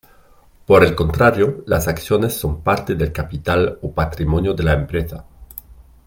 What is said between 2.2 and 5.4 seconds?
son parte del capital o patrimonio de la empresa.